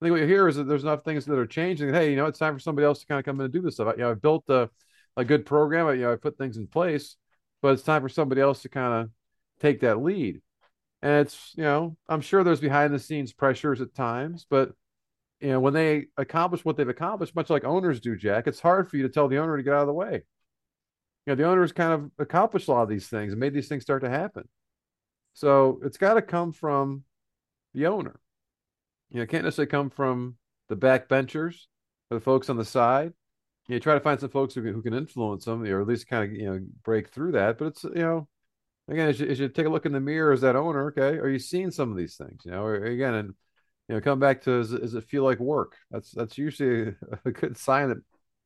[0.01, 1.93] I think what you hear is that there's enough things that are changing.
[1.93, 3.61] Hey, you know, it's time for somebody else to kind of come in and do
[3.61, 3.89] this stuff.
[3.89, 4.69] I, you know, I've built a
[5.17, 5.87] a good program.
[5.87, 7.17] I, you know, I put things in place,
[7.61, 9.09] but it's time for somebody else to kind of
[9.59, 10.41] take that lead.
[11.01, 14.71] And it's, you know, I'm sure there's behind the scenes pressures at times, but
[15.41, 18.89] you know, when they accomplish what they've accomplished, much like owners do, Jack, it's hard
[18.89, 20.23] for you to tell the owner to get out of the way.
[21.25, 23.67] You know, the owners kind of accomplished a lot of these things and made these
[23.67, 24.47] things start to happen.
[25.33, 27.03] So it's got to come from
[27.73, 28.19] the owner.
[29.09, 30.35] You know, it can't necessarily come from
[30.69, 31.55] the backbenchers
[32.09, 33.13] or the folks on the side.
[33.67, 36.07] You know, try to find some folks who, who can influence them or at least
[36.07, 37.57] kind of, you know, break through that.
[37.57, 38.27] But it's, you know,
[38.87, 41.17] again, as you, as you take a look in the mirror as that owner, okay,
[41.17, 42.41] are you seeing some of these things?
[42.45, 43.33] You know, or, again, and
[43.87, 45.75] you know, come back to is, does it feel like work?
[45.89, 47.97] That's that's usually a, a good sign that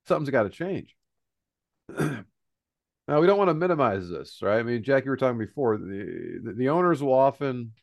[0.08, 0.96] something's got to change.
[2.00, 2.24] now
[3.08, 4.60] we don't want to minimize this, right?
[4.60, 5.78] I mean, Jack, you were talking before.
[5.78, 7.74] The, the the owners will often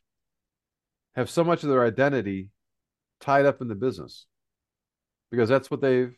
[1.14, 2.48] have so much of their identity
[3.20, 4.26] tied up in the business
[5.30, 6.16] because that's what they've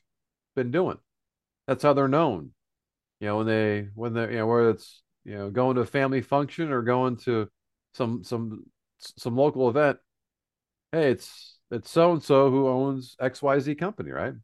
[0.57, 0.99] been doing.
[1.67, 2.51] That's how they're known.
[3.21, 5.87] You know, when they when they you know whether it's you know, going to a
[5.87, 7.49] family function or going to
[7.95, 8.65] some some
[8.99, 9.99] some local event.
[10.95, 14.35] Hey, it's it's so and so who owns XYZ company, right?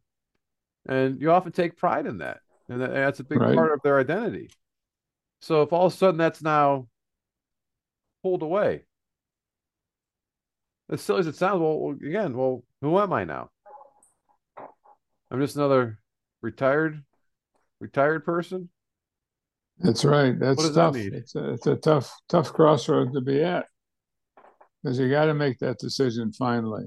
[0.85, 2.39] And you often take pride in that.
[2.67, 3.55] And that's a big right.
[3.55, 4.49] part of their identity.
[5.39, 6.89] So if all of a sudden that's now
[8.21, 8.83] pulled away,
[10.89, 13.49] as silly as it sounds, well, again, well, who am I now?
[15.31, 15.99] I'm just another
[16.41, 17.01] retired
[17.79, 18.67] retired person
[19.79, 20.37] that's right.
[20.37, 20.93] That's tough.
[20.93, 23.65] That it's, a, it's a tough, tough crossroad to be at
[24.81, 26.85] because you got to make that decision finally.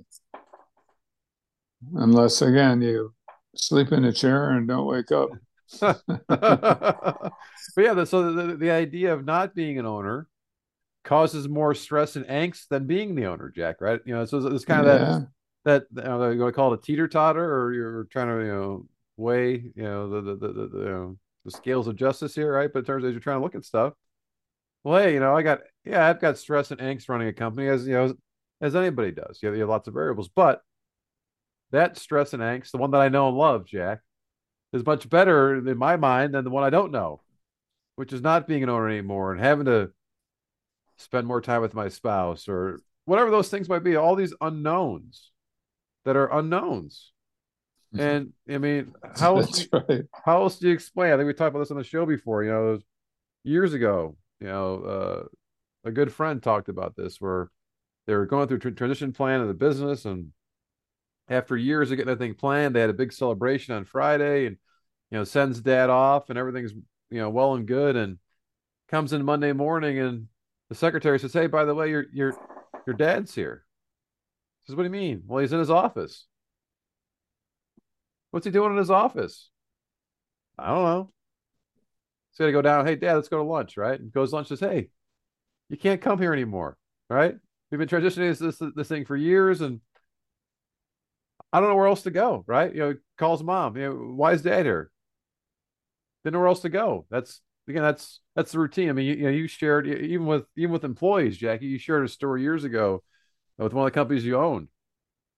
[1.94, 3.14] Unless, again, you
[3.54, 5.30] sleep in a chair and don't wake up.
[5.80, 7.32] but
[7.76, 10.28] yeah, so the, the idea of not being an owner
[11.04, 13.80] causes more stress and angst than being the owner, Jack.
[13.80, 14.00] Right?
[14.04, 15.20] You know, so it's kind of yeah.
[15.64, 18.28] that that you know, you're going to call it a teeter totter, or you're trying
[18.28, 21.86] to you know weigh you know the the the, the, the you know, the scales
[21.86, 22.70] of justice here, right?
[22.72, 23.94] But in terms of as you're trying to look at stuff,
[24.82, 27.68] well, hey, you know, I got yeah, I've got stress and angst running a company
[27.68, 28.14] as you know as,
[28.60, 29.38] as anybody does.
[29.42, 30.62] You have, you have lots of variables, but
[31.72, 34.00] that stress and angst, the one that I know and love, Jack,
[34.72, 37.20] is much better in my mind than the one I don't know,
[37.96, 39.90] which is not being an owner anymore and having to
[40.96, 43.96] spend more time with my spouse or whatever those things might be.
[43.96, 45.30] All these unknowns
[46.04, 47.12] that are unknowns.
[47.96, 50.02] And I mean, how else, right.
[50.24, 51.12] how else do you explain?
[51.12, 52.42] I think we talked about this on the show before.
[52.42, 52.78] You know,
[53.44, 55.22] years ago, you know, uh,
[55.84, 57.50] a good friend talked about this where
[58.06, 60.32] they were going through a transition plan of the business, and
[61.28, 64.56] after years of getting that thing planned, they had a big celebration on Friday, and
[65.10, 66.72] you know, sends dad off, and everything's
[67.10, 68.18] you know well and good, and
[68.88, 70.28] comes in Monday morning, and
[70.68, 72.34] the secretary says, "Hey, by the way, your your
[72.86, 73.64] your dad's here."
[74.64, 76.26] he Says, "What do you mean?" Well, he's in his office.
[78.30, 79.48] What's he doing in his office?
[80.58, 81.12] I don't know.
[82.30, 82.84] He's got to go down.
[82.84, 83.98] Hey, Dad, let's go to lunch, right?
[83.98, 84.48] And goes lunch.
[84.48, 84.90] Says, Hey,
[85.68, 86.76] you can't come here anymore,
[87.08, 87.36] right?
[87.70, 89.80] we've been transitioning this, this this thing for years, and
[91.52, 92.44] I don't know where else to go.
[92.46, 92.74] Right?
[92.74, 93.76] You know, calls mom.
[93.76, 94.90] You know, why is dad here?
[96.22, 97.06] Didn't know where else to go.
[97.10, 98.88] That's again, that's that's the routine.
[98.88, 101.66] I mean, you, you know, you shared even with even with employees, Jackie.
[101.66, 103.02] You shared a story years ago
[103.58, 104.68] with one of the companies you owned,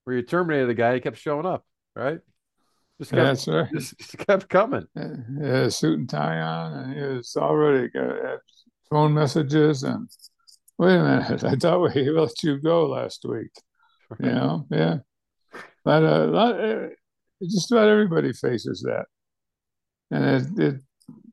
[0.04, 0.94] where you terminated a guy.
[0.94, 1.64] He kept showing up.
[1.94, 2.20] Right?
[2.98, 3.68] Just kept, That's right.
[3.72, 4.86] Just, just kept coming.
[4.94, 8.40] Yeah, suit and tie on, and he was already got
[8.90, 9.82] phone messages.
[9.82, 10.08] And
[10.78, 13.50] wait a minute, I thought we let you go last week.
[14.20, 14.98] You know, yeah.
[15.84, 16.88] But uh, lot, uh,
[17.42, 19.06] just about everybody faces that,
[20.10, 20.80] and it, it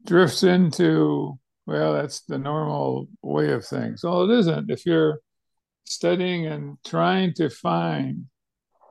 [0.06, 4.04] drifts into well, that's the normal way of things.
[4.04, 4.70] Well, it isn't.
[4.70, 5.20] If you're
[5.86, 8.26] studying and trying to find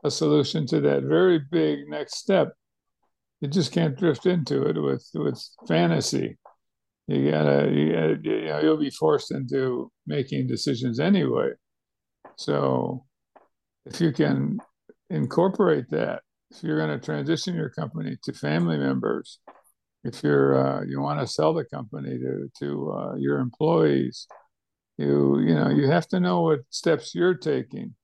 [0.05, 2.53] a solution to that very big next step,
[3.41, 6.39] you just can't drift into it with with fantasy.
[7.09, 11.51] You gotta, you, gotta, you know, you'll be forced into making decisions anyway.
[12.37, 13.05] So,
[13.85, 14.59] if you can
[15.11, 19.41] incorporate that, if you're going to transition your company to family members,
[20.05, 24.27] if you're uh, you want to sell the company to to uh, your employees,
[24.99, 27.95] you you know you have to know what steps you're taking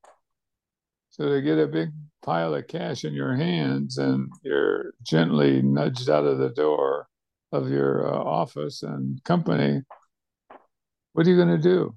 [1.11, 1.91] so to get a big
[2.23, 7.07] pile of cash in your hands and you're gently nudged out of the door
[7.53, 9.83] of your uh, office and company,
[11.13, 11.97] what are you going to do?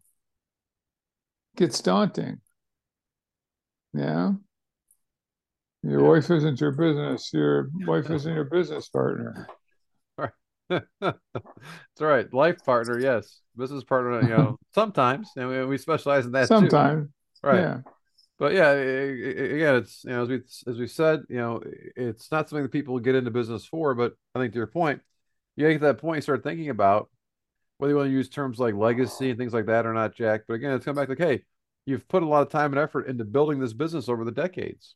[1.54, 2.40] It gets daunting.
[3.94, 4.34] Yeah.
[5.84, 6.08] Your yeah.
[6.08, 7.32] wife isn't your business.
[7.34, 9.48] Your wife isn't your business partner.
[10.70, 11.18] That's
[12.00, 12.34] right.
[12.34, 13.42] Life partner, yes.
[13.58, 15.30] Business partner, you know, sometimes.
[15.36, 17.08] And we, we specialize in that sometimes.
[17.08, 17.48] Too.
[17.48, 17.60] Right.
[17.60, 17.78] Yeah
[18.42, 21.62] but yeah, again, it's you know as we as we said, you know,
[21.96, 23.94] it's not something that people get into business for.
[23.94, 25.00] But I think to your point,
[25.56, 27.10] you get to that point, you start thinking about
[27.78, 30.42] whether you want to use terms like legacy and things like that or not, Jack.
[30.48, 31.44] But again, it's come back like, hey,
[31.86, 34.96] you've put a lot of time and effort into building this business over the decades,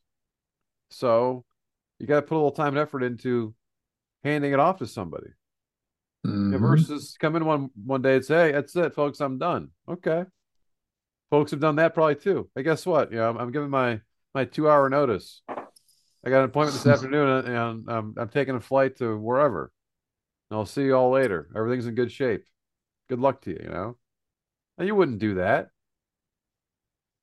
[0.90, 1.44] so
[1.98, 3.54] you got to put a little time and effort into
[4.24, 5.28] handing it off to somebody.
[6.26, 6.56] Mm-hmm.
[6.58, 10.24] Versus come in one one day and say, "Hey, that's it, folks, I'm done." Okay,
[11.30, 12.48] folks have done that probably too.
[12.54, 13.12] But guess what?
[13.12, 14.00] You know, I'm, I'm giving my
[14.34, 15.42] my two hour notice.
[15.48, 19.70] I got an appointment this afternoon, and I'm, I'm taking a flight to wherever.
[20.50, 21.48] I'll see you all later.
[21.56, 22.44] Everything's in good shape.
[23.08, 23.60] Good luck to you.
[23.62, 23.96] You know,
[24.78, 25.68] and you wouldn't do that,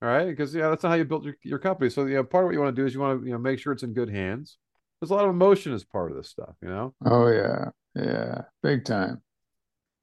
[0.02, 0.28] all right?
[0.28, 1.90] Because yeah, that's not how you built your, your company.
[1.90, 3.40] So yeah, part of what you want to do is you want to you know
[3.40, 4.58] make sure it's in good hands.
[5.00, 6.56] There's a lot of emotion as part of this stuff.
[6.62, 6.94] You know.
[7.06, 9.22] Oh yeah, yeah, big time.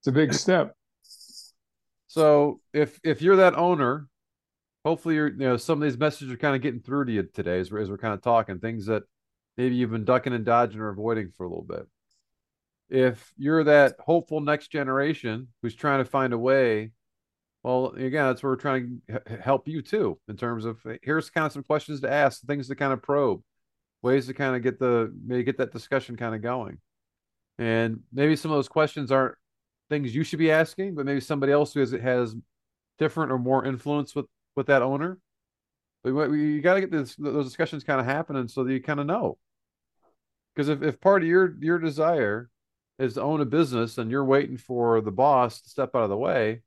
[0.00, 0.74] It's a big step.
[2.06, 4.08] So if if you're that owner,
[4.84, 7.22] hopefully you're you know some of these messages are kind of getting through to you
[7.22, 9.02] today as we're, as we're kind of talking things that
[9.56, 11.86] maybe you've been ducking and dodging or avoiding for a little bit.
[12.90, 16.90] If you're that hopeful next generation who's trying to find a way,
[17.62, 21.46] well, again, that's where we're trying to help you too in terms of here's kind
[21.46, 23.42] of some questions to ask, things to kind of probe,
[24.02, 26.78] ways to kind of get the maybe get that discussion kind of going.
[27.58, 29.36] And maybe some of those questions aren't
[29.90, 32.34] things you should be asking, but maybe somebody else who has has
[32.98, 34.26] different or more influence with
[34.56, 35.18] with that owner.
[36.02, 39.00] But you got to get this, those discussions kind of happening so that you kind
[39.00, 39.36] of know.
[40.54, 42.48] Because if, if part of your your desire
[43.00, 46.10] is to own a business and you're waiting for the boss to step out of
[46.10, 46.62] the way,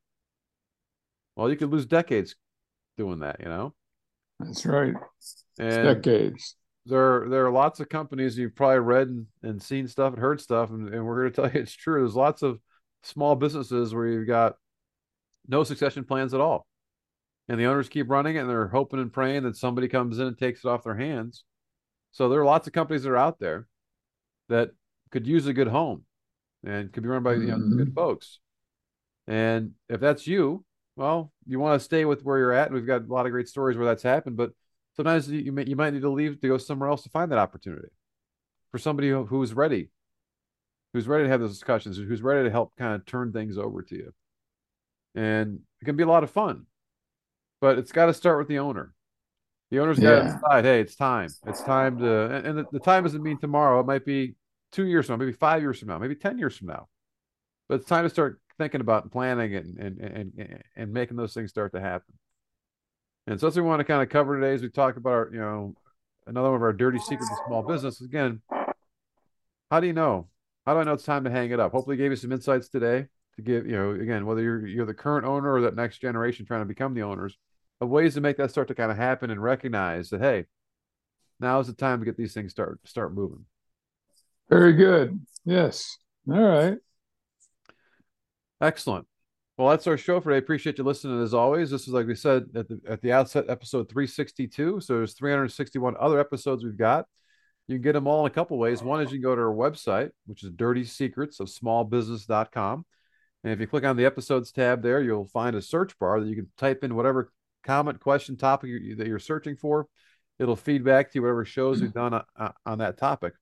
[1.36, 2.36] well, you could lose decades
[2.98, 3.39] doing that.
[3.39, 3.74] You know.
[4.39, 4.96] That's right.
[5.60, 6.56] And decades.
[6.86, 10.41] There, there are lots of companies you've probably read and, and seen stuff and heard
[10.41, 12.02] stuff, and, and we're going to tell you it's true.
[12.02, 12.60] There's lots of
[13.04, 14.56] small businesses where you've got
[15.48, 16.65] no succession plans at all.
[17.48, 20.28] And the owners keep running it and they're hoping and praying that somebody comes in
[20.28, 21.43] and takes it off their hands.
[22.12, 23.67] So there are lots of companies that are out there
[24.48, 24.72] that
[25.12, 26.06] could use a good home
[26.65, 27.78] and could be run by you know, mm-hmm.
[27.78, 28.39] good folks.
[29.28, 32.67] And if that's you, well, you want to stay with where you're at.
[32.67, 34.52] And we've got a lot of great stories where that's happened, but
[34.95, 37.39] sometimes you, may, you might need to leave to go somewhere else to find that
[37.39, 37.89] opportunity
[38.71, 39.89] for somebody who, who's ready
[40.93, 43.82] who's ready to have those discussions, who's ready to help kind of turn things over
[43.82, 44.13] to you.
[45.15, 46.65] And it can be a lot of fun,
[47.62, 48.93] but it's got to start with the owner.
[49.71, 51.30] The owner's got to decide, hey, it's time.
[51.48, 53.79] It's time to, and, and the, the, time doesn't mean tomorrow.
[53.79, 54.35] It might be
[54.74, 56.90] two years from now, maybe five years from now, maybe 10 years from now.
[57.69, 61.50] But it's time to start thinking about planning and, and, and, and making those things
[61.50, 62.13] start to happen.
[63.26, 65.13] And so that's what we want to kind of cover today as we talk about
[65.13, 65.76] our, you know,
[66.28, 68.02] another one of our dirty secrets of small business.
[68.02, 68.42] Again,
[69.71, 70.28] how do you know
[70.65, 71.71] how do I know it's time to hang it up?
[71.71, 74.94] Hopefully, gave you some insights today to give you know again whether you're you're the
[74.94, 77.38] current owner or that next generation trying to become the owners
[77.82, 80.46] of ways to make that start to kind of happen and recognize that hey,
[81.40, 83.46] now is the time to get these things start start moving.
[84.54, 85.19] Very good.
[85.45, 85.97] Yes.
[86.29, 86.77] All right.
[88.62, 89.08] Excellent.
[89.58, 90.37] Well, that's our show for today.
[90.37, 91.71] Appreciate you listening as always.
[91.71, 94.79] This is like we said at the at the outset, episode 362.
[94.79, 97.08] So there's 361 other episodes we've got.
[97.65, 98.83] You can get them all in a couple ways.
[98.83, 102.85] One is you can go to our website, which is dirty secrets of smallbusiness.com.
[103.43, 106.27] And if you click on the episodes tab there, you'll find a search bar that
[106.27, 107.31] you can type in whatever
[107.63, 109.87] comment, question, topic that you're searching for.
[110.37, 113.33] It'll feed back to you whatever shows we've done on, on that topic.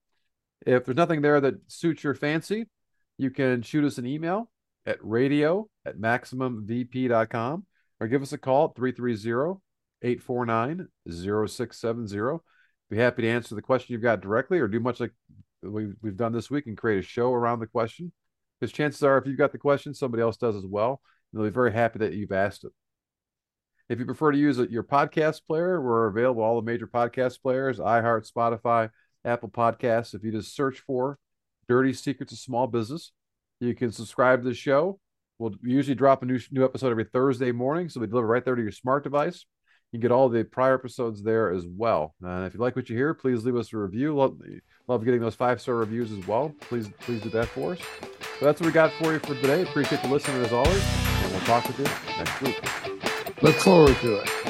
[0.66, 2.68] If there's nothing there that suits your fancy,
[3.18, 4.52] you can shoot us an email
[4.86, 7.66] at radio at maximumvp.com
[8.00, 9.60] or give us a call at 330
[10.04, 12.40] 849 0670.
[12.90, 15.12] Be happy to answer the question you've got directly or do much like
[15.64, 18.12] we've, we've done this week and create a show around the question.
[18.60, 21.02] Because chances are, if you've got the question, somebody else does as well.
[21.32, 22.72] And they'll be very happy that you've asked it.
[23.90, 27.80] If you prefer to use your podcast player, we're available all the major podcast players,
[27.80, 28.90] iHeart, Spotify,
[29.26, 30.14] Apple Podcasts.
[30.14, 31.18] If you just search for
[31.68, 33.12] Dirty Secrets of Small Business,
[33.60, 35.00] you can subscribe to the show.
[35.40, 38.56] We'll usually drop a new, new episode every Thursday morning, so we deliver right there
[38.56, 39.46] to your smart device.
[39.92, 42.16] You can get all the prior episodes there as well.
[42.22, 44.16] And if you like what you hear, please leave us a review.
[44.16, 44.38] Love,
[44.88, 46.54] love getting those five star reviews as well.
[46.62, 47.80] Please, please do that for us.
[48.40, 49.64] That's what we got for you for today.
[49.64, 50.84] Appreciate you listening as always,
[51.24, 51.86] and we'll talk with you
[52.18, 53.44] next week.
[53.44, 54.41] Look forward to it.